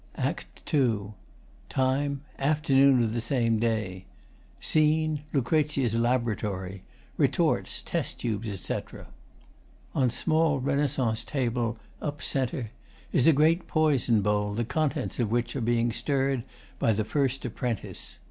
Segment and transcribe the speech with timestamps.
[0.15, 1.13] ]ACT II
[1.69, 4.05] TIME: Afternoon of same day.
[4.59, 6.81] SCENE: Lucrezia's Laboratory.
[7.17, 9.05] Retorts, test tubes, etc.
[9.93, 12.43] On small Renaissance table, up c.,
[13.13, 16.45] is a great poison bowl, the contents of which are being stirred
[16.79, 18.15] by the FIRST APPRENTICE.